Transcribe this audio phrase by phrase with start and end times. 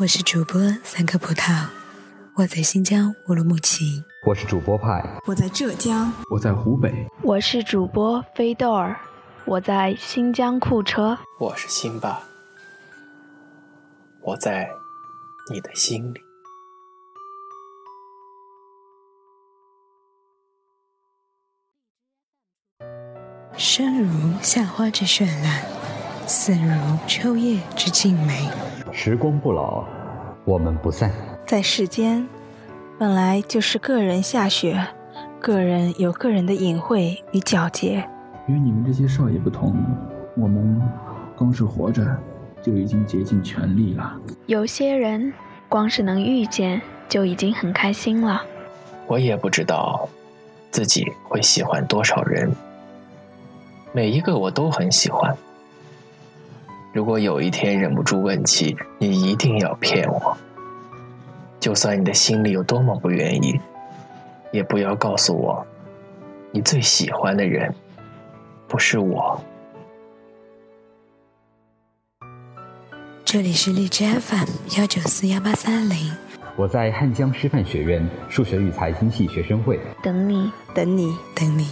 [0.00, 1.66] 我是主播三颗葡萄，
[2.34, 4.02] 我在新疆乌鲁木齐。
[4.26, 7.06] 我是主播派，我在浙江，我在湖北。
[7.22, 8.98] 我是主播飞豆儿，
[9.44, 11.18] 我在新疆库车。
[11.38, 12.22] 我是辛巴，
[14.22, 14.70] 我在
[15.52, 16.20] 你的心里。
[23.54, 25.62] 生如夏花之绚烂，
[26.32, 26.70] 死如
[27.08, 28.48] 秋叶之静美。
[28.92, 29.84] 时光不老，
[30.44, 31.10] 我们不散。
[31.44, 32.24] 在世间，
[33.00, 34.80] 本来就是个人下雪，
[35.40, 38.08] 个人有个人的隐晦与皎洁。
[38.46, 39.74] 与你们这些少爷不同，
[40.36, 40.80] 我们
[41.36, 42.16] 光是活着
[42.62, 44.16] 就已经竭尽全力了。
[44.46, 45.34] 有些人
[45.68, 48.40] 光是能遇见就已经很开心了。
[49.08, 50.08] 我也不知道
[50.70, 52.48] 自己会喜欢多少人。
[53.90, 55.36] 每一个我都很喜欢。
[56.92, 60.36] 如果有一天忍不住问起，你一定要骗我。
[61.60, 63.60] 就算你的心里有多么不愿意，
[64.50, 65.64] 也不要告诉我，
[66.50, 67.72] 你最喜欢的人
[68.66, 69.40] 不是我。
[73.24, 74.48] 这里是荔枝 FM
[74.80, 76.12] 幺九四幺八三零。
[76.56, 81.68] 我在汉江师范学院数学与财经系学生会等你，等你，等你。